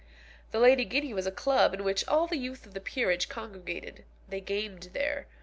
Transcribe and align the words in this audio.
The 0.49 0.57
Lady 0.59 0.83
Guinea 0.83 1.13
was 1.13 1.27
a 1.27 1.31
club 1.31 1.75
in 1.75 1.83
which 1.83 2.07
all 2.07 2.25
the 2.25 2.35
youth 2.39 2.65
of 2.65 2.73
the 2.73 2.81
peerage 2.81 3.29
congregated. 3.29 4.03
They 4.27 4.41
gamed 4.41 4.89
there. 4.93 5.27